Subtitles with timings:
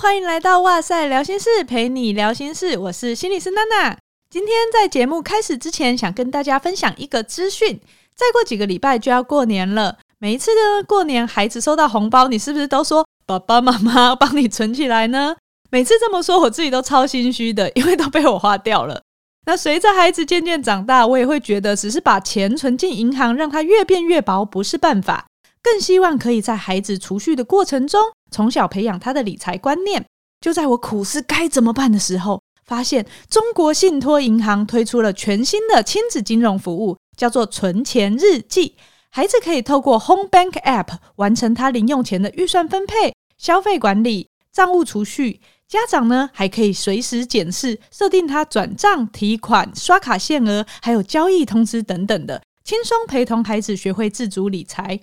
[0.00, 2.78] 欢迎来到哇塞聊心室，陪你聊心事。
[2.78, 3.94] 我是心理师娜娜。
[4.30, 7.78] 今天在节目开始之前，想跟大家分享一个资讯。
[8.16, 15.36] 再过几个礼拜就要过年了，每一次的过年，孩子收到红包，你是不是都说爸爸妈妈帮你存起来呢？
[15.70, 19.02] 每次这么说，我自己都超心虚的，因为都被我花掉了。
[19.44, 25.26] 那随着孩子渐渐长大，我也会觉得，只是把钱存进银行，让它越变越薄，不是办法。
[25.62, 28.00] 更希望可以在孩子储蓄的过程中，
[28.30, 30.04] 从小培养他的理财观念。
[30.40, 38.76] 就在我苦思该怎么办的时候，发现中国信托银行推出了全新的亲子金融服务，叫做存钱日记。
[39.10, 45.40] 孩子可以透过 Home Bank App 完成他零用钱的预算分配、消费管理、账务储蓄。
[45.68, 54.98] 家长呢，还可以随时检视、设定他转账、提款、刷卡限额，还有交易通知等等的，轻松陪同孩子学会自主理财。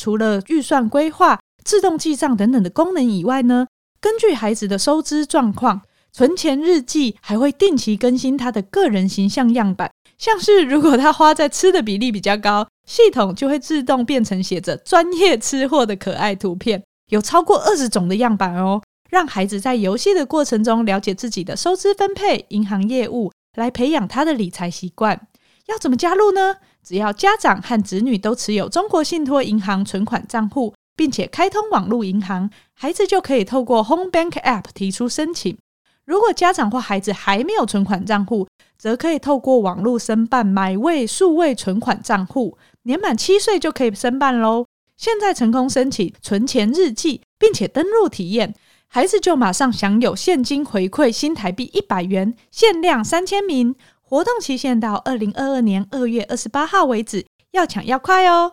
[0.00, 3.66] 除了预算规划、自动记账等等的功能以外呢，
[4.00, 9.90] 根据孩子的收支状况，存钱日记还会定期更新他的个人形象样板。
[10.16, 16.82] 像是如果他花在吃的比例比较高，系统就会自动变成写着“专业吃货”的可爱图片。
[17.10, 25.28] 有超过二十种的样板哦，让孩子在游戏的过程中了解自己的收支分配、银行业务，来培养他的理财习惯。
[25.66, 26.56] 要怎么加入呢？
[26.82, 35.56] 只要家长和子女都持有中国信托银行存款账户，并且开通网络银行，孩子就可以透过 Home Bank App 提出申请。
[36.04, 44.66] 如果家长或孩子还没有存款账户，则可以透过网络申办买位数位存款账户，年满七岁就可以申办喽。
[44.96, 48.54] 现在成功申请存钱日记，并且登录体验，
[48.88, 53.76] 孩子就马上享有现金回馈新台币一百元，限量三千名。
[54.10, 58.50] 活动期限到二零二二年二月二十八号为止，要抢要快哦！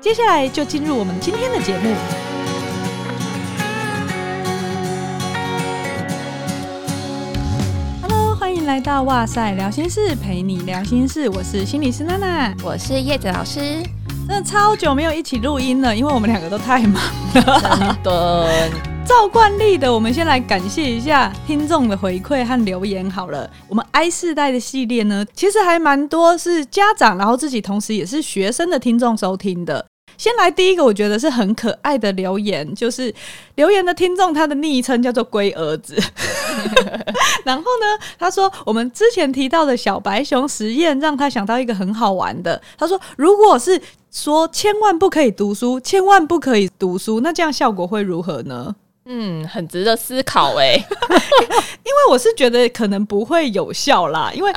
[0.00, 1.92] 接下来就进入我们今天的节目。
[8.00, 11.28] Hello，欢迎来到哇塞聊心事，陪你聊心事。
[11.30, 13.82] 我是心理师娜娜，我是叶子老师。
[14.28, 17.02] 真的超久没有一起录音了，因为我们两个都太忙
[17.34, 17.98] 了。
[18.04, 18.91] 真的。
[19.04, 23.48] 照惯例的，我们先来感谢一下听众的回馈和留言好了。
[23.68, 29.84] 我们 I 世代的系列呢，其实还蛮多是家长，然后自己同时也是学生的听众收听的。
[30.16, 33.12] 先来第一个，我觉得是很可爱的留言，就是
[33.56, 35.96] 留言的听众他的昵称叫做龟儿子。
[37.44, 42.60] 然后呢，他说我们之前提到的小白熊实验，让他想到一个很好玩的。
[42.78, 43.80] 他说，如果是
[44.10, 48.74] 说千万不可以读书，千万不可以读书，那这样效果会如何呢？
[49.04, 54.52] 嗯，很值得思考哎， 因为我是觉得可能不会有效啦，因为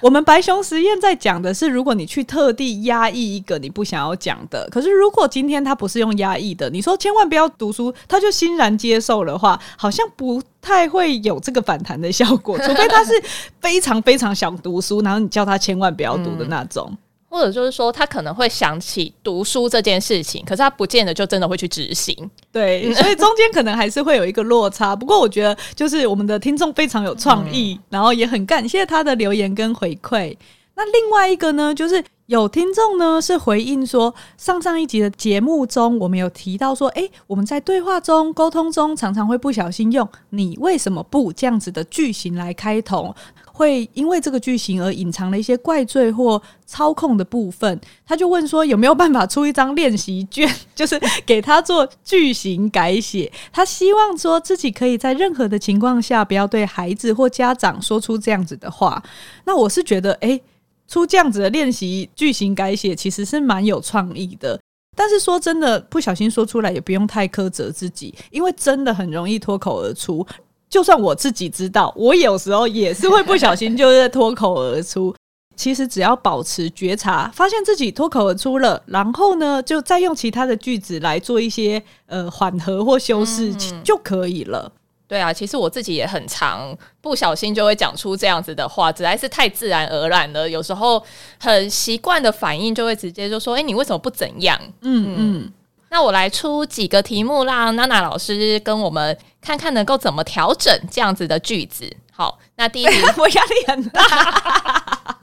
[0.00, 13.12] 我们白熊实验在讲的是，如果你去特地压抑一个你不想要讲的，可是如果今天他不是用压抑的，你说千万不要读书，他就欣然接受的话，好像不太会有这个反弹的效果， 除非他是
[13.60, 16.86] 非常非常想读书，然后你叫他千万不要读的那种。
[16.90, 16.98] 嗯
[17.28, 22.30] 或者就是说，他可能会想起读书这件事情，可是他不见得就真的会去执行。
[22.52, 24.94] 对， 所以中间可能还是会有一个落差。
[24.94, 30.36] 不过我觉得，就是我们的听众非常有创意，嗯，然后也很感谢他的留言跟回馈。
[30.74, 43.14] 那另外一个呢，就是有听众呢是回应说，上上一集的节目中，我们有提到说，诶，我们在对话中、沟通中，常常会不小心用“你为什么不”这样子的句型来开头。
[43.56, 50.46] 会因为这个句型而隐藏了一些怪罪或操控的部分，他就问说有没有办法出一张练习卷，
[50.76, 53.32] 就是给他做句型改写。
[53.50, 59.02] 他希望说自己可以在任何的情况下不要对孩子或家长说出这样子的话。
[59.46, 60.42] 那我是觉得，诶，
[60.86, 64.60] 出这样子的练习句型改写其实是蛮有创意的。
[64.94, 70.26] 但是说真的，不小心说出来也不用太苛责自己，因为真的很容易脱口而出。
[70.68, 75.14] 就算我自己知道，我有时候也是会不小心就是脱口而出。
[75.54, 84.70] 其实只要保持觉察，发现自己脱口而出了，然后呢，就再用其他的句子来做一些呃缓和或修饰就可以了。
[85.08, 90.46] 对啊，其实我自己也很常不小心就会讲出这样子的话，实在是太自然而然了。
[90.46, 91.02] 有时候
[91.38, 95.52] 很习惯的反应就会直接就说：“哎，你为什么不怎样？”嗯嗯。
[95.88, 101.90] 那我来出几个题目，让娜娜老师跟我们看看能够怎么调整这样子的句子。
[102.12, 104.02] 好，那第一题 我压力很大，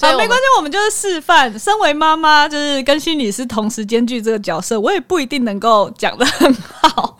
[0.00, 1.58] 好，没关系，我们就是示范。
[1.58, 7.18] 身为妈妈，就是跟心理师同时兼具这个角色，我也不一定能够讲得很好。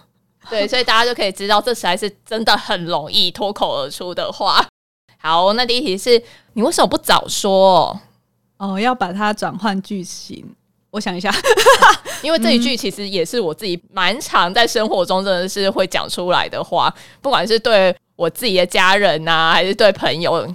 [0.48, 4.64] 对，所以大家就可以知道，这实在是真的很容易脱口而出的话。
[5.18, 6.22] 好，那第一题是
[6.54, 8.00] 你为什么不早说？
[8.56, 10.54] 哦，要把它转换句型。
[10.92, 11.34] 我想一下，
[12.22, 20.46] 因为这一句其实也是我自己蛮常在生活中真的是会讲出来的话，不管是对我自己的家人啊，还是对朋友。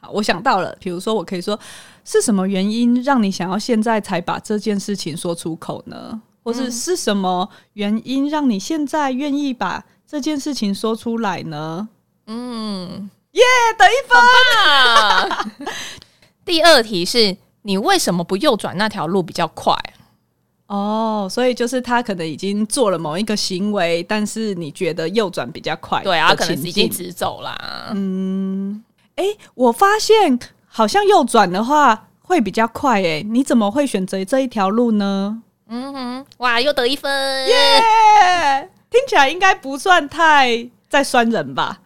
[0.00, 1.58] 好，我想到了，比如说我可以说，
[2.02, 6.18] 是什么原因让你想要现在才把这件事情说出口呢？
[6.42, 11.86] 或是是什么原因让你现在愿意把这件事情说出来呢？
[12.26, 13.42] 嗯，耶，
[13.76, 15.74] 得一分。
[16.42, 17.36] 第二题是。
[17.66, 19.74] 你为什么不右转那条路比较快？
[20.66, 26.02] 哦，所以就是他可能已经做了某一个行为，但是你觉得右转比较快？
[26.02, 27.90] 对啊，可能是已经直走啦。
[27.94, 28.82] 嗯，
[29.16, 33.20] 哎、欸，我发现好像右转的话会比较快、欸。
[33.20, 35.42] 哎，你怎么会选择这一条路呢？
[35.68, 37.10] 嗯哼，哇，又得一分，
[37.48, 38.68] 耶、yeah!！
[38.90, 41.80] 听起来应该不算太在酸人吧？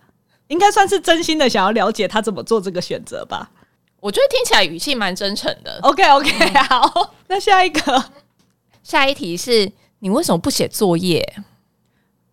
[0.48, 3.50] 应该算是真心的想要了解他怎么做这个选择吧？
[4.00, 5.78] 我觉得听起来语气蛮真诚的。
[5.82, 6.30] OK OK，
[6.64, 8.04] 好， 那下一个，
[8.82, 11.22] 下一题是你为什么不写作业？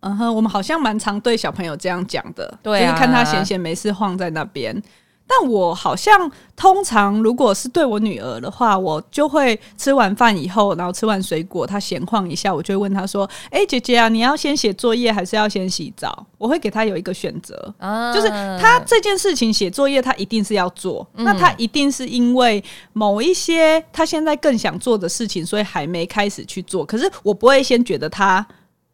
[0.00, 4.80] 嗯哼，我们好像蛮常对小朋友这样讲的，对啊，就是看他闲闲没事晃在那边。
[5.28, 22.62] 但我好像通常如果是对我女儿的话，我就会吃完饭以后，然后吃完水果，她闲晃一下，我就会问她说：“哎、欸，姐姐啊，你要先写作业还是要先洗澡？”我会给她有一个选择，啊、就是她这件事情写作业，她一定是要做，嗯、那她一定是因为
[22.92, 26.84] 某一些她现在更想做的事情，所以还没开始去做。
[26.84, 28.46] 可是我不会先觉得她，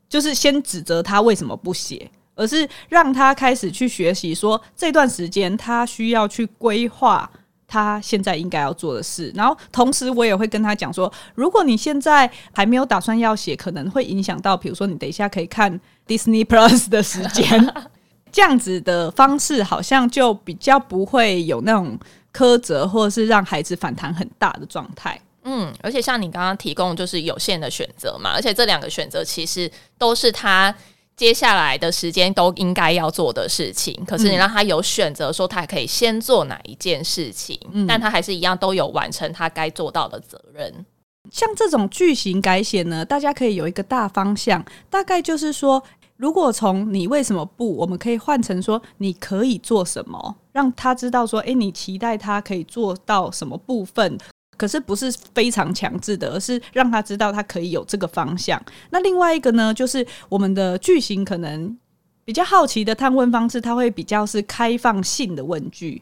[0.08, 2.10] 就是先指责她为什么不写。
[2.34, 7.30] 而是让他开始去学习，说这段时间他需要去规划
[7.66, 9.32] 他现在应该要做的事。
[9.34, 17.74] 然后同时，我也会跟他讲说，如果你现在还没有打算要写，可能会影响到，比如说你等一下可以看 Disney Plus 的时间。
[18.32, 21.98] 这样子的方式好像就比较不会有那种
[22.32, 25.20] 苛责，或者是让孩子反弹很大的状态。
[25.44, 30.74] 嗯，而且像你刚刚提供就是有限的选择嘛，而且这两个选择其实都是他。
[31.16, 40.84] 接下来的时间都应该要做的事情，可是你让他有选择，说他可以先做哪一件事情，嗯，但他还是一样都有完成他该做到的责任。
[41.30, 45.82] 像这种句型改写呢，大家可以有一个大方向，大概就是说，
[46.16, 54.18] 如果从你为什么不，我们可以换成说你可以做什么，让他知道说，诶，你期待他可以做到什么部分。
[54.56, 58.62] 可是不是非常强制的，而是让他知道他可以有这个方向。
[58.90, 61.76] 那另外一个呢，就是我们的句型可能
[62.24, 66.00] 比较好奇的探问方式，他会比较是开放性的问句。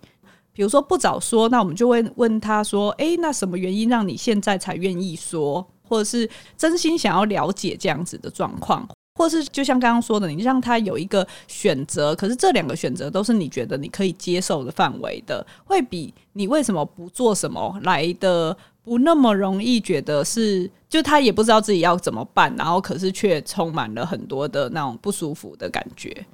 [0.53, 8.87] 比如说不早说，那我们就会问他说：“诶，那什么原因让你现在才愿意说？”或者是真心想要了解这样子的状况。
[9.15, 26.27] 或是就像刚刚说的，你让他有一个选择，可是这两个选择都是你觉得你可以接受的范围的，会比你为什么不做什么来的不那么容易觉得是，就他也不知道自己要怎么办，然后可是却充满了很多的那种不舒服的感觉。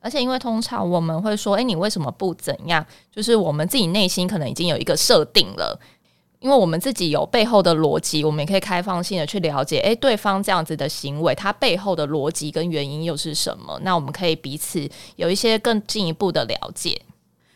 [0.00, 2.84] 而且因为通常我们会说，诶，你为什么不怎样？
[3.10, 5.80] 就是我们自己内心可能已经有一个设定了。
[6.44, 13.80] 因为我们自己有背后的逻辑，我们也可以开放性的去了解，诶，对方这样子的行为，他背后的逻辑跟原因又是什么？
[13.82, 14.86] 那我们可以彼此
[15.16, 17.00] 有一些更进一步的了解。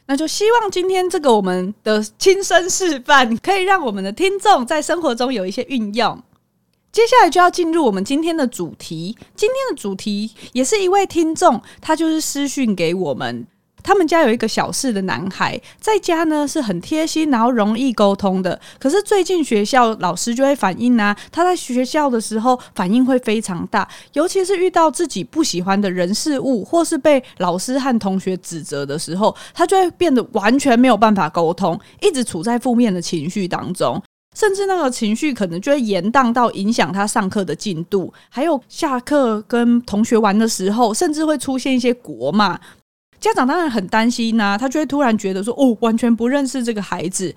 [0.06, 6.18] 那就希望今天这个我们的亲身示范，可以让我们的听众在生活中有一些运用。
[6.90, 13.46] 接下来就要进入我们今天的主题，今天的主题也是一位听众，他就是私讯给我们。
[13.88, 18.60] 他们家有一个小四的男孩，在家呢是很贴心，然后容易沟通的。
[18.78, 34.02] 可是最近学校老师就会反映啊，他在学校的时候反应会非常大，尤其是遇到自己不喜欢的人事物，或是被老师和同学指责的时候，他就会变得完全没有办法沟通，一直处在负面的情绪当中，
[34.36, 42.60] 甚至那个情绪可能就会延宕到影响他上课的进度，还有下课跟同学玩的时候，甚至会出现一些国骂。
[43.20, 47.34] 家长当然很担心呐、他就会突然觉得说，哦，完全不认识这个孩子。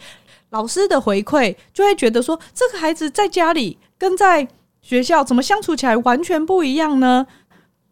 [0.49, 4.47] 老师的回馈就会觉得说，这个孩子在家里跟在
[4.81, 7.25] 学校怎么相处起来完全不一样呢？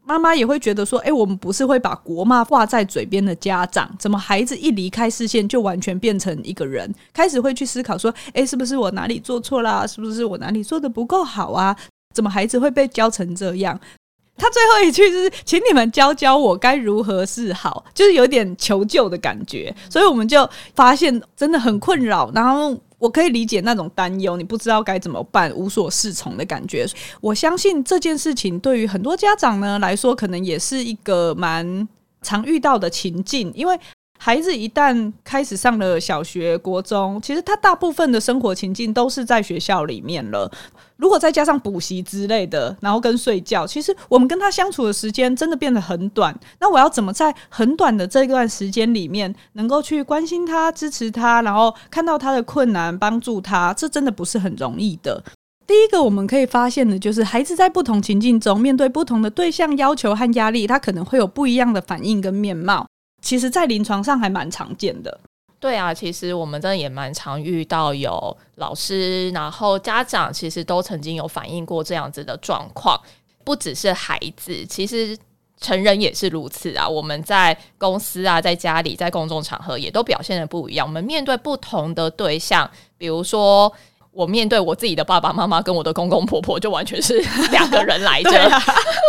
[0.05, 6.91] 妈妈也会觉得说，诶，我们不是会把国骂挂在嘴边的家长，怎么孩子一离开视线就完全变成一个人？
[7.13, 9.86] 开始会去思考说，诶，是不是我哪里做错啦？
[9.86, 11.77] 是不是我哪里做得不够好啊？
[12.15, 13.79] 怎么孩子会被教成这样？
[14.39, 19.75] 他最后一句就是，请你们教教我该如何是好，就是有点求救的感觉。
[19.89, 26.88] 所以我们就发现真的很困扰，然后我可以理解那种担忧，你不知道该怎么办，无所适从的感觉。
[27.22, 31.88] 我相信这件事情对于很多家长呢来说，可能也是一个蛮
[32.22, 33.79] 常遇到的情境，因为
[34.22, 40.52] 孩子一旦开始上了小学、国中，其实他大部分的生活情境都是在学校里面了。
[40.98, 46.38] 如果再加上补习之类的，然后跟睡觉，其实我们跟他相处的时间真的变得很短。
[46.60, 53.74] 那我要怎么在很短的这段时间里面，能够去关心他、支持他，然后看到他的困难，帮助他？
[53.74, 55.24] 这真的不是很容易的。
[55.66, 62.86] 第一个我们可以发现的就是，孩子在不同情境中，面对不同的对象要求和压力，他可能会有不一样的反应跟面貌。
[63.22, 65.20] 其实，在临床上还蛮常见的。
[65.60, 73.00] 对啊，其实我们真的也蛮常遇到有老师，然后家长其实都曾经有反映过这样子的状况，
[73.44, 75.18] 不只是孩子，其实
[75.60, 76.88] 成人也是如此啊。
[76.88, 80.88] 我们在公司啊，在家里，在公众场合也都表现得不一样。
[80.88, 83.72] 我们面对不同的对象，比如说。
[84.12, 88.38] 我面对我自己的爸爸妈妈跟我的公公婆婆，就完全是 两个人来着。
[88.50, 88.62] 啊、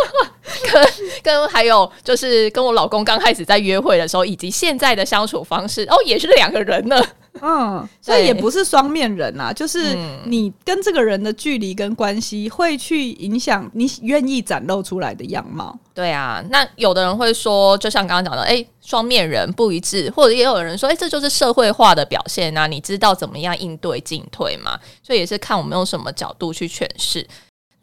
[0.71, 0.87] 跟
[1.23, 7.03] 跟还有就是跟我老公刚开始在约会的时候，以及现在的相处方式，哦，也是两个人呢。
[7.39, 9.95] 嗯， 所以也不是双面人啊，就是
[10.25, 15.77] 你跟这个人的距离跟关系会去影响你愿意展露出来的样貌。
[15.93, 24.79] 对啊，那有的人会说，就像刚刚讲的，哎，双面人不一致，或者也有人说，哎，这就是社会化的表现啊，你知道怎么样应对进退嘛？
[25.01, 27.25] 所以也是看我们用什么角度去诠释。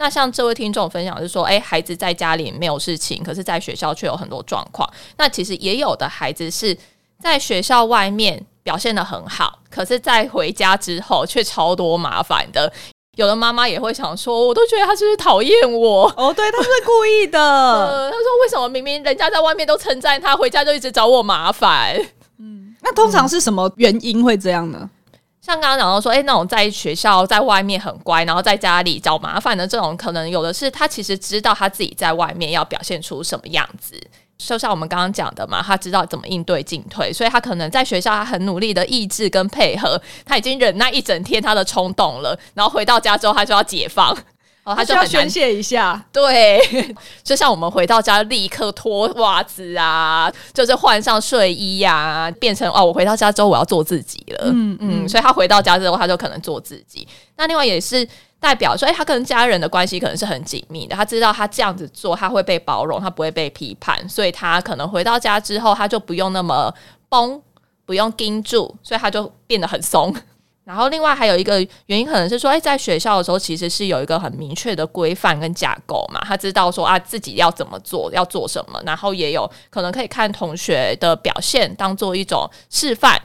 [0.01, 4.89] 那像这位听众分享是说，哎，孩子在家里没有事情，可是在学校却有很多状况。
[5.17, 6.77] 那其实也有的孩子是
[7.23, 8.47] 在学校外面。
[8.65, 12.71] 表现的很好，可是，在回家之后却超多麻烦的。
[13.17, 17.41] 有的妈妈也会想说，我都觉得他就是讨厌我哦，对，他是故意的。
[17.41, 21.99] 呃，他说为什么明明人家在外面都称赞他，回家就一直找我麻烦？
[22.39, 24.79] 嗯，那通常是什么原因会这样呢？
[24.83, 33.99] 嗯，像刚刚讲到说，哎，那种在学校在外面很乖，然后在家里找麻烦的这种，可能有的是他其实知道他自己在外面要表现出什么样子。
[34.39, 44.17] 就像我们刚刚讲的嘛，他知道怎么应对进退，所以他可能在学校他很努力的抑制跟配合，他已经忍耐一整天他的冲动了，然后回到家之后他就要解放，
[44.63, 46.03] 哦， 他就要宣泄一下。
[46.13, 46.59] 对，
[47.25, 54.51] 就像我们回到家立刻脱袜子啊，就是换上睡衣呀，啊，变成哦，我回到家之后我要做自己了。
[54.53, 57.07] 嗯嗯，所以他回到家之后他就可能做自己。
[57.37, 58.09] 那另外也是。
[58.41, 60.95] 代表说，哎，他跟家人的关系可能是很紧密的。
[60.95, 66.73] 他知道他这样子做，他会被包容，他不会被批判，所以他可能回到家之后，他就不用那么
[67.09, 67.41] 绷，
[67.85, 70.15] 不用盯住，所以他就变得很松。
[70.65, 76.21] 然后，另外还有一个原因，可能是说，哎，在学校的时候，其实是有一个很明确的规范跟架构嘛。
[76.23, 83.19] 他知道说啊，自己要怎么做，要做什么，然后也有可能可以看同学的表现，当做一种示范。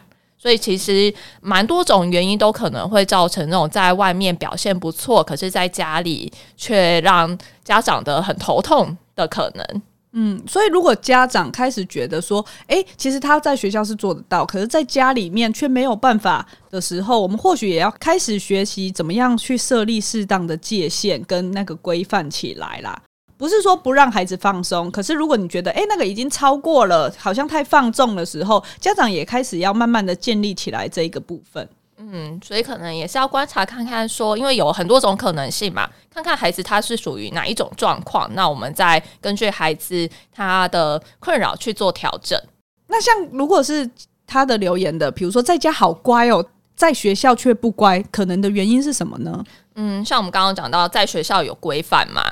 [0.44, 9.82] 所以其实蛮多种原因都可能会造成那种在外面表现不错，可是在家里却让家长的很头痛的可能。
[10.12, 23.02] 嗯，所以如果家长开始觉得说，诶，其实他在学校是做得到，可是在家里面却没有办法的时候，我们或许也要开始学习怎么样去设立适当的界限跟那个规范起来啦。
[23.44, 31.68] 不是说不让孩子放松，可是如果你觉得诶，那个已经超过了，好像太放纵的时候，家长也开始要慢慢的建立起来这一个部分。
[31.98, 42.42] 嗯，所以可能也是要观察看看说，说因为有很多种可能性嘛，看看孩子他是属于哪一种状况，那我们再根据孩子他的困扰去做调整。
[42.88, 43.86] 那像如果是
[44.26, 46.46] 他的留言的，比如说在家好乖哦，
[46.78, 49.44] 在学校却不乖，可能的原因是什么呢？
[49.76, 52.24] 嗯，像我们刚刚讲到，在学校有规范嘛。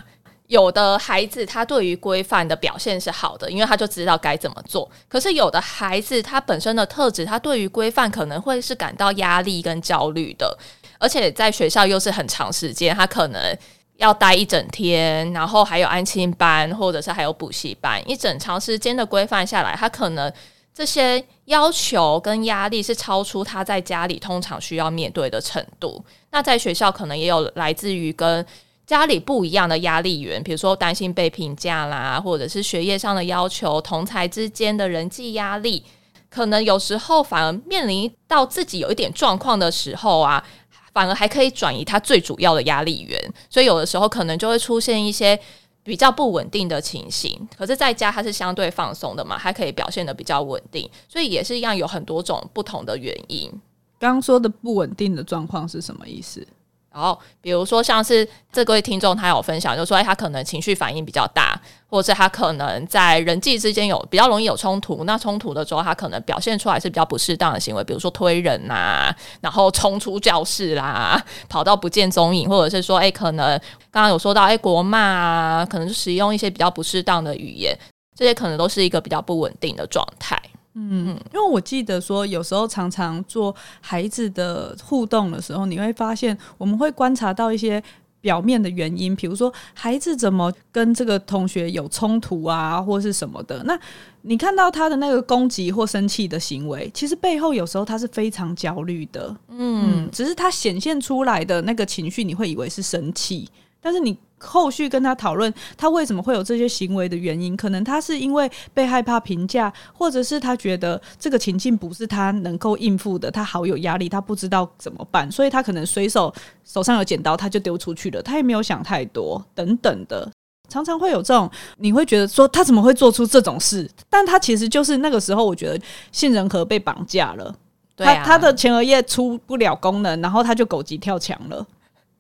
[0.51, 4.89] 有的孩子他对于规范的表现是好的，因为他就知道该怎么做。
[5.08, 10.58] 可是有的孩子他本身的特质，他对于规范可能会是感到压力跟焦虑的，
[11.00, 13.58] 而且在学校又是很长时间，他可能
[13.96, 20.29] 要待一整天，然后还有安亲班或者是还有补习班，一整长时间的规范下来，他可能
[20.74, 26.03] 这些要求跟压力是超出他在家里通常需要面对的程度。
[26.31, 28.46] 那在学校可能也有来自于跟
[28.91, 35.81] 家里不一样的压力源，比如说担心被评价啦，或者是学业上的要求，同才之间的人际压力，
[36.29, 40.45] 可能有时候反而面临到自己有一点状况的时候啊，
[40.91, 43.17] 反而还可以转移他最主要的压力源，
[43.50, 45.39] 所以有的时候可能就会出现一些
[45.86, 47.48] 比较不稳定的情形。
[47.57, 53.50] 可是在家他是相对放松的嘛，还可以表现得比较稳定，所以也是一样有很多种不同的原因。
[53.98, 56.45] 刚刚说的不稳定的状况是什么意思？
[56.93, 61.57] 然后，比如说像是这位听众，他有分享，就说，哎，他可能情绪反应比较大，
[61.88, 65.05] 或者是他可能在人际之间有比较容易有冲突。
[65.05, 73.57] 那冲突的时候，他可能表现出来是比较不适当的行为，比如说推人呐、啊，然后冲出教室啦，跑到不见踪影，或者是说，哎，可能
[73.89, 77.74] 刚刚有说到，哎，国骂啊，可能使用一些比较不适当的语言，
[78.17, 80.38] 这些可能都是一个比较不稳定的状态。
[80.74, 87.84] 嗯，因为我记得说，有时候常常做孩子的互动的时候，你会发现我们会观察到一些
[88.22, 93.62] 表面的原因，比如说孩子怎么跟这个同学有冲突啊，或是什么的。
[93.63, 93.78] 那
[94.22, 99.36] 你看到他的那个攻击或生气的行为，其实背后有时候他是非常焦虑的。
[99.50, 103.50] 嗯，只是他显现出来的那个情绪，你会以为是生气，
[103.82, 104.18] 但是你。
[104.41, 116.33] 后续跟他讨论他为什么会有这些行为的原因，可能他是因为被害怕评价，或者是他觉得这个情境不是他能够应付的，他好有压力，他不知道怎么办，所以他可能随手
[116.65, 120.27] 手上有剪刀，他就丢出去了，他也没有想太多等等的，
[120.67, 123.89] 常常会有这种，你会觉得说他怎么会做出这种事？
[124.10, 125.79] 但他其实就是那个时候，我觉得
[126.12, 127.55] 杏仁核被绑架了，
[127.95, 131.65] 他他的前额叶出不了功能，然后他就狗急跳墙了，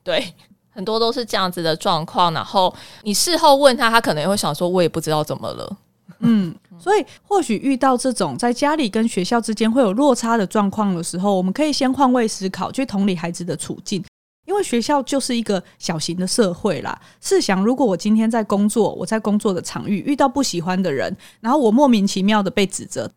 [0.03, 0.33] 对。
[0.81, 2.73] 很多都是这样子的状况，然后
[3.03, 5.77] 你事后问他，他可能也会想说：“我也不知道怎么了。”
[6.21, 14.03] 嗯，所以或许遇到这种在家里跟学校之间会有落差的状况的时候，我们可以先换位思考，去同理孩子的处境，
[14.47, 16.99] 因为学校就是一个小型的社会啦。
[17.21, 23.07] 试想，如果我今天在工作，我在工作的场域遇到不喜欢的人，然后我莫名其妙的被指责，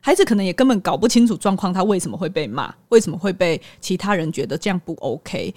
[0.00, 5.54] 孩子可能也根本搞不清楚状况，他为什么会被骂，为什么会被其他人觉得这样不 OK。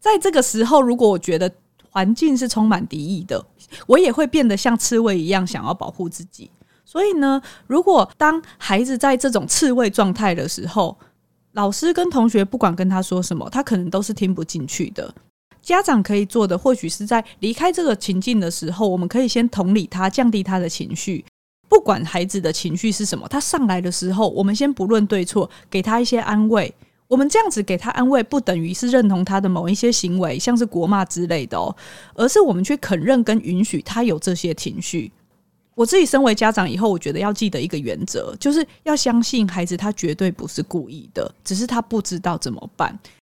[0.00, 1.52] 在这个时候，如果我觉得
[1.90, 3.44] 环境是充满敌意的，
[3.86, 6.50] 我也会变得像刺猬一样想要保护自己。
[6.84, 10.96] 所以呢，如果当孩子在这种刺猬状态的时候，
[11.52, 15.14] 老师跟同学不管跟他说什么，他可能都是听不进去的。
[15.60, 21.24] 家长可以做的，或许是在离开这个情境的时候，我们可以先同理他，降低他的情绪。
[21.68, 26.74] 不管孩子的情绪是什么，他上来的时候，我们先不论对错，给他一些安慰。
[27.10, 31.74] 我们这样子给他安慰，不等于是认同他的某一些行为，像是国骂之类的哦，
[32.14, 35.10] 而是我们去肯认跟允许他有这些情绪。
[35.74, 42.96] 我自己身为家长以后，我觉得要记得一个原则，就是要相信孩子他绝对不是故意的，只是他不知道怎么办，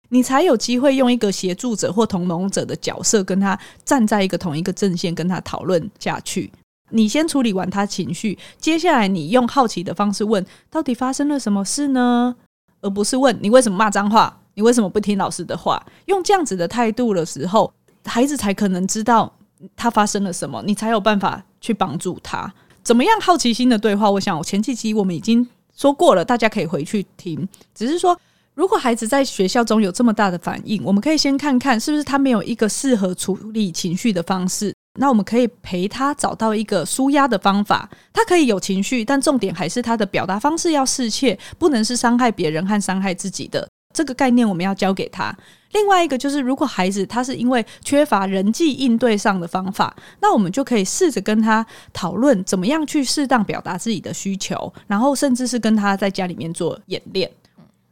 [0.10, 6.52] 你才有机会用一个协助者或同盟者的角色，跟他站在一个同一个阵线，跟他讨论下去。
[6.92, 12.36] 你先处理完他情绪，接下来你用好奇的方式问，到底发生了什么事呢？
[12.84, 15.84] 而不是问你为什么骂脏话，你为什么不听老师的话？
[16.06, 17.74] 用这样子的态度的时候，
[18.06, 19.34] 孩子才可能知道
[19.76, 22.54] 他发生了什么，你才有办法去帮助他。
[22.84, 24.12] 怎么样好奇心的对话？
[24.12, 27.48] 我想我前几集我们已经说过了，大家可以回去听。
[27.74, 28.16] 只是说，
[28.54, 34.76] 如果孩子在学校中有这么大的反应，我们可以先看看是不是他没有一个适合处理情绪的方式。
[35.00, 37.90] 那我们可以陪他找到一个舒压的方法。
[38.12, 45.36] 他可以有情绪，但重点还是他的表达方式要适切，不能是伤害别人和伤害自己的这个概念，我们要教给他。
[45.72, 57.28] 另外一个就是，如果孩子他是因为缺乏人际应对上的方法，那我们就可以试着跟他讨论怎么样去适当表达自己的需求，然后甚至是跟他在家里面做演练。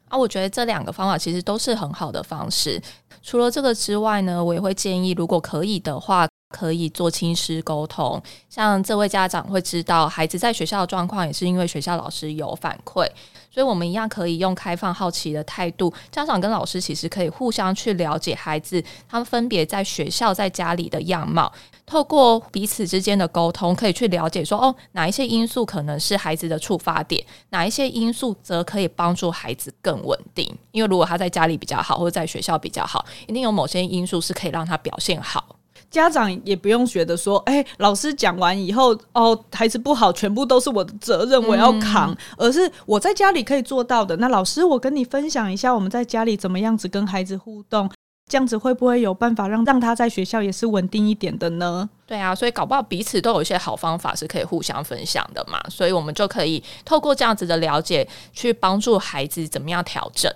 [0.09, 2.79] 啊，我觉得这两个方法其实都是很好的方式。
[3.23, 6.27] 除了这个之外呢，我也会建议，如果可以的话。
[6.51, 13.07] 可以做亲师沟通，像这位家长会知道孩子在学校的状况，也是因为学校老师有反馈，
[13.49, 21.51] 所以我们一样可以用开放好奇的态度，家长跟老师其实可以互相去了解孩子他们分别在学校在家里的样貌，
[21.85, 35.55] 透过彼此之间的沟通，可以去了解说哦，哪一些因素可能是孩子的触发点，哪一些因素则可以帮助孩子更稳定，因为如果他在家里比较好，或者在学校比较好，一定有某些因素是可以让他表现好。
[35.91, 42.11] 家长也不用觉得说，哎、欸，老师讲完以后，哦，孩子不好，全部都是我的责任，我要扛。
[42.11, 44.15] 嗯、而是我在家里可以做到的。
[44.15, 47.91] 那老师，我跟你分享一下，我们在家里怎么样子跟孩子互动，
[48.29, 51.89] 这样子会不会有办法让让他在学校也是稳定一点的呢？
[52.07, 55.61] 对啊，所以搞不好彼此都有一些好方法是可以互相分享的嘛。
[55.69, 60.33] 所以我们就可以透过这样子的了解，去帮助孩子怎么样调整。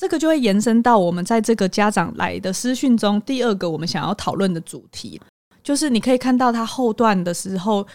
[0.00, 5.20] 这个就会延伸到我们在这个家长来的私讯中，第二个我们想要讨论的主题，
[5.62, 7.86] 就是你可以看到他后段的时候，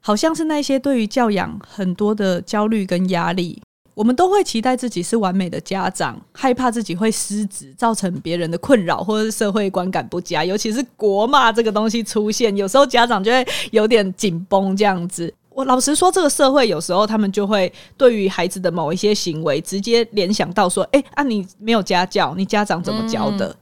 [0.00, 3.62] 好像是那些对于教养很多的焦虑跟压力，
[3.94, 15.32] 我们都会期待自己是完美的家长，害怕自己会失职，造成别人的困扰，或者是社会观感不佳，尤其是国骂这个东西出现，有时候家长就会有点紧绷这样子。
[15.54, 23.56] 我老实说，这个社会有时候他们就会对于孩子的某一些行为直接联想到说：“哎，啊，你没有家教，你家长怎么教的？”嗯，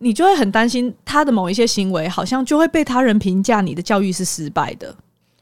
[0.00, 4.94] 你就会很担心他的某一些行为，好像就会被他人评价你的教育是失败的。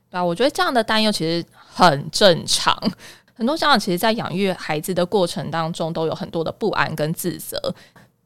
[0.09, 2.75] 对啊，我觉得这样的担忧其实很正常。
[3.35, 7.61] 很多家长其实，在养育孩子的过程当中，都有很多的不安跟自责，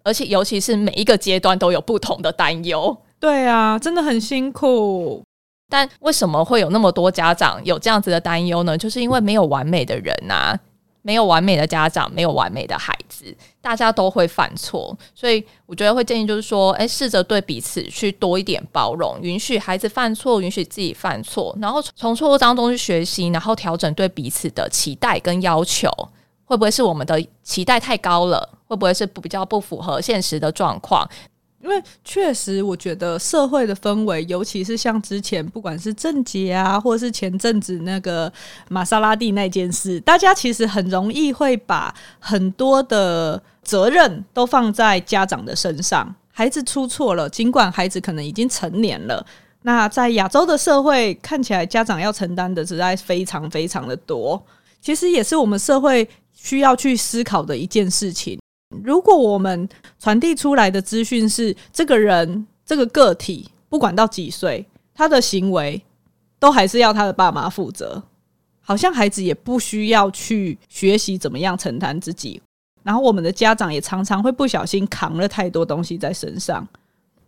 [0.04, 2.96] 而且尤其是每一个阶段都有不同的担忧。
[3.18, 5.24] 对啊，真的很辛苦。
[5.70, 8.76] 但为什么会有那么多家长有这样子的担忧呢？
[8.76, 10.60] 就是因为没有完美的人呐、啊，
[11.02, 14.94] 没有完美的家长，没有完美的孩子，大家都会犯错。
[15.14, 25.88] 所以我觉得会建议就是说，诶，试着对彼此去多一点包容，允许孩子犯错，允许自己犯错，然后从错误当中去学习，然后调整对彼此的期待跟要求。
[26.44, 28.58] 会不会是我们的期待太高了？
[28.66, 31.08] 会不会是比较不符合现实的状况？
[31.62, 38.32] 因为确实，我觉得社会的氛围，尤其是像之前不管是郑捷啊，或是前阵子那个
[38.68, 46.14] 玛莎拉蒂那件事，大家其实很容易会把很多的责任都放在家长的身上。
[46.32, 49.24] 孩子出错了，尽管孩子可能已经成年了，
[49.62, 54.42] 那在亚洲的社会看起来，家长要承担的实在非常非常的多。
[54.80, 58.40] 其实也是我们社会需要去思考的一件事情。
[58.70, 65.82] 如果我们传递出来的资讯是这个人这个个体不管到几岁，他的行为
[66.38, 68.02] 都还是要他的爸妈负责，
[68.60, 72.40] 好像孩子也不需要去学习怎么样承担自己。
[72.82, 76.66] 然后我们的家长也常常会不小心扛了太多东西在身上。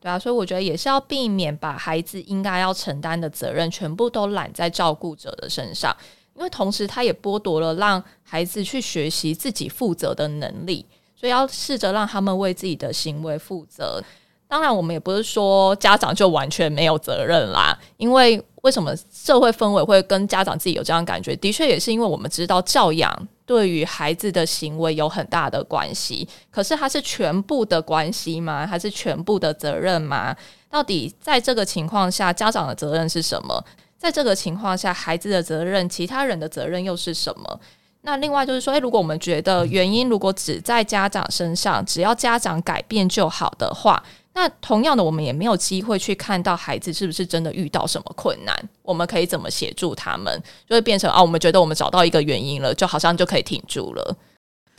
[0.00, 5.94] 对啊，所以我觉得也是要避免把孩子应该要承担的责任全部都揽在照顾者的身上，
[6.34, 10.86] 因为同时他也剥夺了让孩子去学习自己负责的能力。
[11.22, 14.02] 所以要试着让他们为自己的行为负责。
[14.48, 17.78] 当然，我们也不是说家长就完全没有责任啦。
[17.96, 21.36] 因为为什么社会氛围会跟家长自己有这样感觉？
[21.36, 26.28] 的确也是因为我们知道教养对于孩子的行为有很大的关系。
[26.50, 28.66] 可是它是全部的关系吗？
[28.66, 30.36] 还是全部的责任吗？
[30.68, 33.64] 到底在这个情况下，家长的责任是什么？
[33.96, 37.60] 在这个情况下，孩子的责任，其他人的责任又是什么？
[38.04, 44.02] 那另外就是说，诶，如果我们觉得原因如果只在家长身上，只要家长改变就好的话，
[44.34, 54.16] 那同样的，我们也没有机会去看到孩子是不是真的遇到什么困难，我们可以怎么协助他们，就会变成啊，我们觉得我们找到一个原因了，就好像就可以挺住了。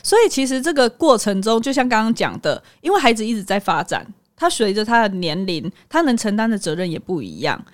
[0.02, 4.06] 所以其实这个过程中，就像刚刚讲的，因为孩子一直在发展，
[4.36, 7.64] 他随着他的年龄，他能承担的责任也不一样，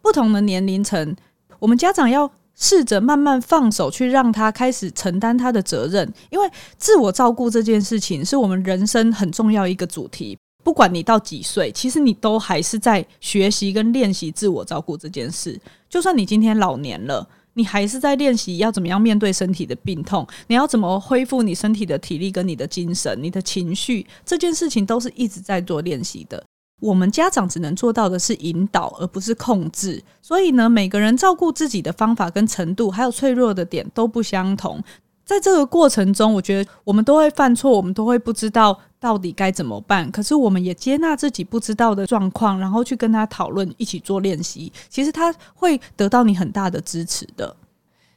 [0.00, 1.16] 不同的年龄层，
[1.58, 2.30] 我们家长要。
[2.60, 10.38] 试着慢慢放手，去让他开始承担他的责任，因为自我照顾这件事情是我们人生很重要一个主题。
[10.62, 15.58] 不管你到几岁，其实你都还是在学习跟练习自我照顾这件事。
[15.88, 26.44] 就算你今天老年了，你还是在练习要怎么样面对身体的病痛，你要怎么恢复你身体的体力跟你的精神、你的情绪，这件事情都是一直在做练习的。
[26.80, 30.02] 我们家长只能做到的是引导，而不是控制。
[30.20, 34.82] 所以呢，每个人照顾自己的方法跟程度，还有脆弱的点都不相同。
[35.24, 40.10] 在这个过程中，我觉得我们都会犯错，我们都会不知道到底该怎么办。
[40.10, 44.72] 可是，我们也接纳自己不知道的状况，然后去跟他讨论，一起做练习。
[44.88, 47.54] 其实他会得到你很大的支持的。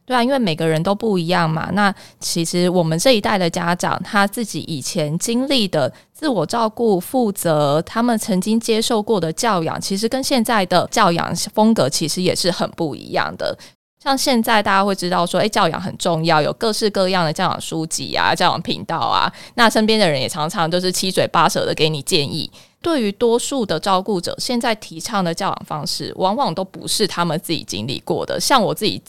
[0.06, 1.70] 对啊，因为每个人都不一样嘛。
[1.72, 13.58] 那其实我们这一代的家长，他自己以前经历的自我照顾、负责，他们曾经接受过的教养，其实跟现在的教养风格其实也是很不一样的。
[14.04, 19.32] 像现在大家会知道说，诶，教养很重要，有各式各样的教养书籍啊、教养频道啊。
[19.56, 22.52] 那身边的人也常常都是七嘴八舌的给你建议。
[22.82, 28.38] 对于多数的照顾者，现在提倡的教养方式，往往都不是他们自己经历过的。
[28.38, 29.02] 像我自己。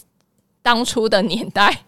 [0.64, 1.78] 当初的年代，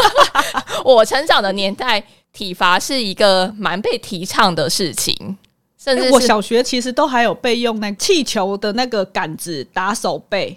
[0.82, 2.02] 我成长的年代，
[2.32, 5.36] 体罚是一个蛮被提倡的事情，
[5.76, 10.56] 甚至我小学其实都还有被用那气球的那个杆子打手背，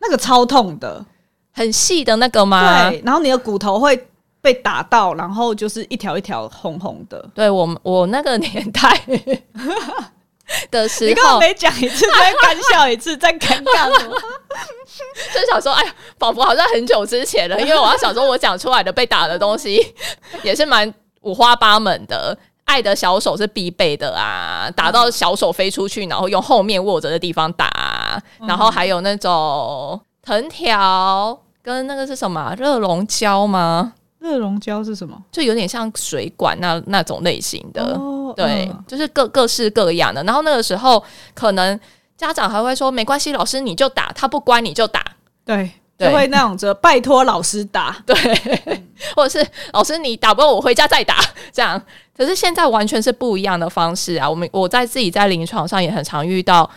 [0.00, 1.06] 那个超痛的，
[1.52, 2.90] 很细的那个吗？
[2.90, 4.08] 对，然后你的骨头会
[4.40, 7.24] 被打到，然后就是一条一条红红的。
[7.32, 9.00] 对，我我那个年代。
[10.70, 14.16] 的时候，你刚刚每讲一次，再干笑一次， 再尴尬什么？
[15.34, 17.60] 就想说，哎呀，仿佛好像很久之前了。
[17.60, 19.94] 因为我要想说，我讲出来的被打的东西
[20.42, 22.36] 也是蛮五花八门的。
[22.66, 33.94] 爱的小手是必备的啊，打到小手飞出去，然后用后面握着的地方打，然后还有那种藤条跟那个是什么热熔胶吗？
[34.20, 35.20] 热熔胶是什么？
[35.32, 40.22] 就有点像水管那那种类型的，哦、对，嗯、就是各各式各样的。
[40.24, 41.02] 然后那个时候，
[41.34, 41.78] 可能
[42.16, 45.02] 家长还会说：“没关系，老师你就打，他不乖你就打。”
[45.42, 48.14] 对，对就会那种着拜托老师打， 对，
[49.16, 51.16] 或者是老师你打不过我回家再打
[51.50, 51.80] 这样。
[52.14, 54.28] 可是现在完全是不一样的方式啊！
[54.28, 56.70] 我们我在自己在临床上也很常遇到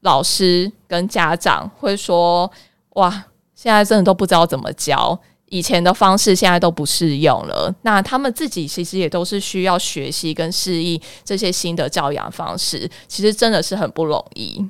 [0.00, 2.50] 老师跟家长会说
[2.96, 3.10] ：“哇，
[3.54, 14.64] 现在真的都不知道怎么教。”以前的方式现在都不适用了，那他们自己其实也都是需要学习跟适应这些新的教养方式，其实真的是很不容易。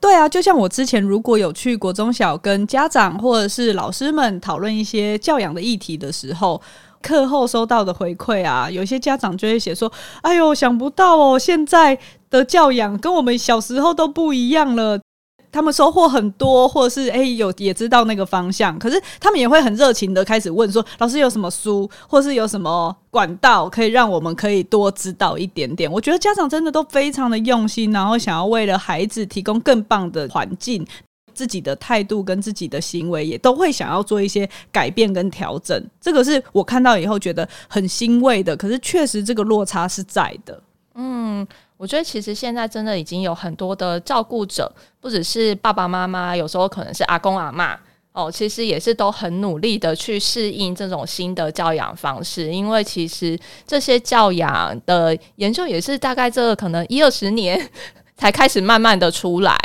[0.00, 6.60] 对啊，就像我之前如果有去国中小跟家长或者是老师们讨论一些教养的议题的时候，
[7.02, 9.92] 课后收到的回馈啊，有些家长就会写说
[10.22, 11.98] ：“哎呦，想不到哦，现在
[12.30, 14.98] 的教养跟我们小时候都不一样了。”
[15.52, 30.86] 他们收获很多，或者是诶、有也知道那个方向，可是他们也会很热情的开始问说：“老师有什么书，或是有什么管道可以让我们可以多知道一点点？”我觉得家长真的都非常的用心，然后想要为了孩子提供更棒的环境，
[31.34, 35.84] 自己的态度跟自己的行为也都会想要做一些改变跟调整。
[36.00, 38.56] 这个是我看到以后觉得很欣慰的。
[38.56, 40.62] 可是确实这个落差是在的。
[40.94, 41.46] 嗯。
[41.76, 47.74] 我觉得其实现在真的已经有很多的照顾者，不只是爸爸妈妈，有时候可能是阿公阿嬷
[48.12, 52.52] 哦，其实也是都很努力的去适应这种新的教养方式。
[52.52, 57.58] 因为其实这些教养的研究也是大概这可能一二十年
[58.14, 59.56] 才开始慢慢的出来，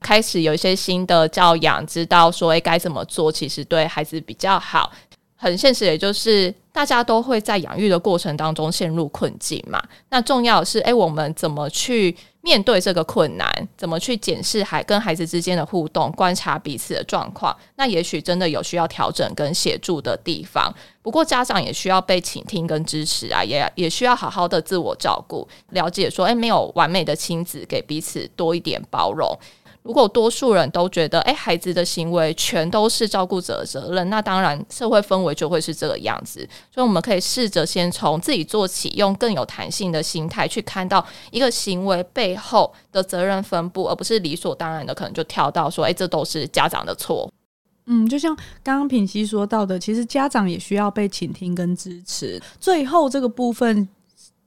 [0.00, 4.92] 开始有一些新的教养，知道说诶该怎么做，其实对孩子比较好。
[5.36, 9.82] 很现实，也就是大家都会在养育的过程当中陷入困境嘛。
[10.08, 13.46] 那重要的是，诶，我们怎么去面对这个困难？
[13.76, 17.54] 怎么去检视孩跟孩子之间的互动，观察彼此的状况？
[17.76, 20.72] 那也许真的有需要调整跟协助的地方。
[21.02, 29.28] 不过家长也需要被倾听跟支持啊，也也需要好好的自我照顾，了解说，诶，没有完美的亲子，给彼此多一点包容。
[29.82, 36.48] 如果多数人都觉得，诶，孩子的行为全都是照顾者的责任，那当然社会氛围就会是这个样子。
[36.72, 47.28] 所以，我们可以试着先从自己做起，用更有弹性的心态去看到一个行为背后的责任分布，而不是理所当然的可能就跳到说，诶，这都是家长的错。
[47.86, 52.40] 嗯，就像刚刚品熙说到的，其实家长也需要被倾听跟支持。
[52.60, 53.88] 最后这个部分。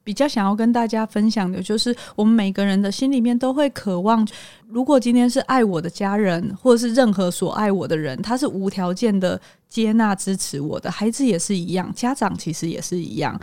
[0.06, 4.26] 比较想要跟大家分享的，就是我们每个人的心里面都会渴望，
[4.68, 13.38] 如果今天是爱我的家人，或者是任何所爱我的人，他是无条件的接纳支持我的，孩子也是一样，家长其实也是一样。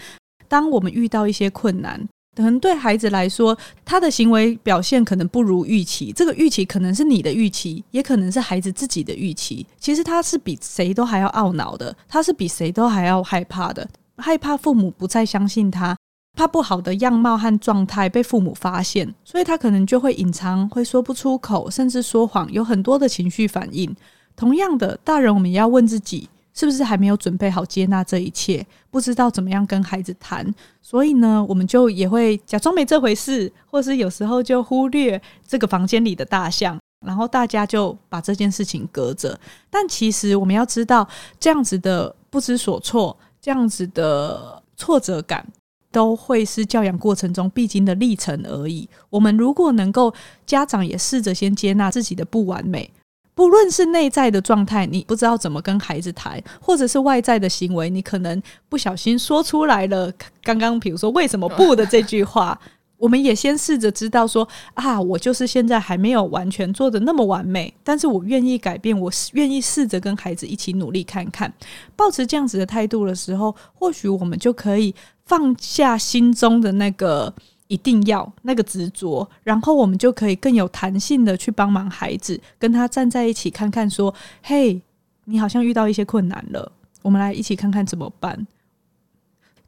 [0.49, 2.01] 当我们遇到一些困难，
[2.37, 9.67] 可能对孩子来说，他的行为表现可能不如预期，这个预期可能是你的预期，也可能是孩子自己的预期。
[9.81, 15.97] 其实他是比谁都还要懊恼的，他是比谁都还要害怕的，害怕父母不再相信他。
[16.35, 23.95] 怕不好的样貌和状态被父母发现，所以他可能就会隐藏，会说不出口，甚至说谎，有很多的情绪反应。
[24.35, 30.53] 同样的，大人我们也要问自己，是不是还没有准备好接纳这一切，不知道怎么样跟孩子谈。
[30.81, 39.39] 所以呢，我们就也会假装没这回事，或是有时候就忽略这个房间里的大象，然后大家就把这件事情隔着。
[39.69, 41.07] 但其实我们要知道，
[41.39, 45.47] 这样子的不知所措，这样子的挫折感。
[45.93, 48.89] 都会是教养过程中必经的历程而已。
[49.11, 50.13] 我们如果能够，
[50.45, 52.91] 家长也试着先接纳自己的不完美，
[53.35, 60.13] 不论是内在的状态，你不知道怎么跟孩子谈，或者是外在的行为，你可能不小心说出来了。
[60.43, 62.59] 刚刚比如说为什么不的这句话，
[62.97, 71.53] 我们也先试着知道说啊，我就是现在还没有完全做得那么完美，但是我愿意改变，我愿意试着跟孩子一起努力看看。
[71.97, 74.95] 保持这样子的态度的时候，或许我们就可以。
[75.25, 77.33] 放下心中的那个
[77.69, 84.81] 一定要那个执着，然后我们就可以更有弹性的去帮忙孩子，跟他站在一起，看看说：“嘿，
[85.25, 86.71] 你好像遇到一些困难了，
[87.03, 88.47] 我们来一起看看怎么办。”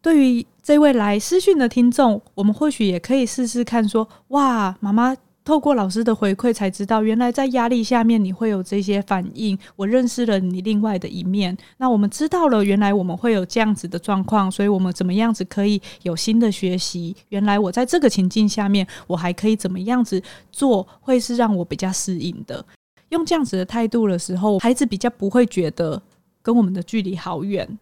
[0.03, 9.57] 对于这位来私讯的听众，我们或许也可以试试看说：“哇，妈妈。”透过老师的回馈才知道，原来在压力下面你会有这些反应。
[9.77, 11.55] 我认识了你另外的一面。
[11.77, 17.15] 那我们知道了，原来我们会有这样子的状况，所以我们怎么样子可以有新的学习？
[17.29, 22.65] 原来我在这个情境下面，我还可以怎么样子做，会是让我比较适应的。
[23.11, 26.01] 用这样子的态度的时候，孩子比较不会觉得
[26.41, 27.79] 跟我们的距离好远，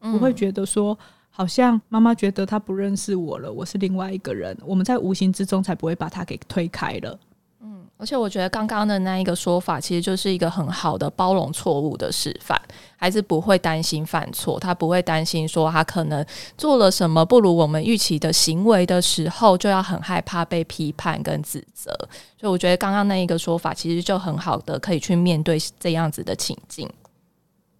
[0.00, 0.98] 不会觉得说。
[1.34, 7.18] 好像妈妈觉得他不认识我了，我是另外一个人，我们在无形之中才不会把他给推开了。
[7.62, 12.60] 嗯，而且我觉得刚刚的那一个说法，其实就是一个很好的包容错误的示范。
[12.96, 16.24] 孩子不会担心犯错，他不会担心说他可能
[16.58, 21.90] 做了什么不如我们预期的行为的时候，就要很害怕被批判跟指责。
[22.38, 26.86] 所以我觉得刚刚那一个说法，其实就很好的可以去面对这样子的情境。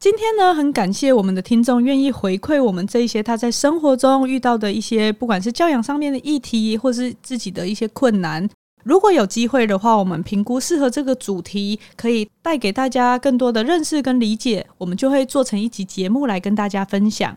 [0.02, 8.50] 今天呢，很感谢我们的听众愿意回馈我们这一些他在生活中遇到的一些，不管是教养上面的议题，或是自己的一些困难。
[8.82, 17.36] 如果有机会的话，我们评估适合这个主题，可以带给大家更多的认识跟理解，我们就会做成一集节目来跟大家分享。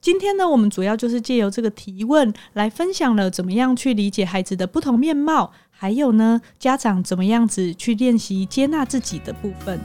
[0.00, 9.78] 今天呢，我们主要就是借由这个提问来分享了怎么样去理解孩子的不同面貌，还有呢，家长怎么样子去练习接纳自己的部分。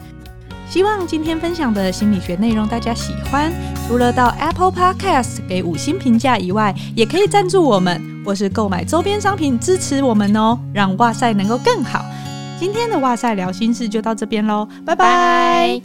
[0.69, 3.51] 希望今天分享的心理学内容大家喜欢。
[3.87, 12.03] 除了到 Apple Podcast 给五星评价以外，也可以赞助我们，或是购买周边商品支持我们哦，让哇塞能够更好。
[12.59, 15.81] 今天的哇塞聊心事就到这边喽，拜拜。